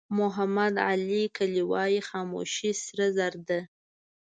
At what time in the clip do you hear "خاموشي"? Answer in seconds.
2.09-2.71